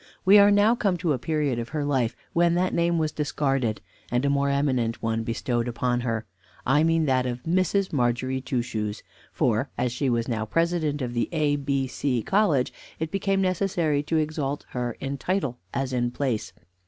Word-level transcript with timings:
We 0.25 0.39
are 0.39 0.49
now 0.49 0.73
come 0.73 0.97
to 0.97 1.13
a 1.13 1.19
period 1.19 1.59
of 1.59 1.69
her 1.69 1.85
life 1.85 2.15
when 2.33 2.55
that 2.55 2.73
name 2.73 2.97
was 2.97 3.11
discarded, 3.11 3.81
and 4.09 4.25
a 4.25 4.31
more 4.31 4.49
eminent 4.49 5.03
one 5.03 5.21
bestowed 5.23 5.67
upon 5.67 5.99
her; 5.99 6.25
I 6.65 6.83
mean 6.83 7.05
that 7.05 7.27
of 7.27 7.43
MRS. 7.43 7.93
MARGERY 7.93 8.41
TWO 8.41 8.63
SHOES; 8.63 9.03
for 9.31 9.69
as 9.77 9.91
she 9.91 10.09
was 10.09 10.27
now 10.27 10.43
president 10.43 11.03
of 11.03 11.13
the 11.13 11.29
A, 11.31 11.55
B, 11.55 11.85
C 11.85 12.23
college, 12.23 12.73
it 12.97 13.11
became 13.11 13.43
necessary 13.43 14.01
to 14.01 14.17
exalt 14.17 14.65
her 14.69 14.93
in 14.99 15.19
title 15.19 15.59
as 15.71 15.93
in 15.93 16.09
place. 16.09 16.51